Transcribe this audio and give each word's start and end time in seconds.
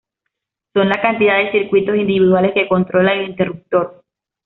Son 0.73 0.89
la 0.89 0.99
cantidad 0.99 1.37
de 1.37 1.51
circuitos 1.51 1.95
individuales 1.95 2.53
que 2.55 2.67
controla 2.67 3.13
el 3.13 3.29
interruptor. 3.29 4.03